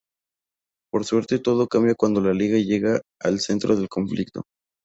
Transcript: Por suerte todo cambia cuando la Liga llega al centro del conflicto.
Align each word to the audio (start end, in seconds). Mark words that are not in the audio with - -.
Por 0.91 1.05
suerte 1.05 1.37
todo 1.37 1.67
cambia 1.67 1.93
cuando 1.93 2.21
la 2.21 2.33
Liga 2.33 2.57
llega 2.57 3.01
al 3.19 3.39
centro 3.39 3.75
del 3.75 3.87
conflicto. 3.87 4.41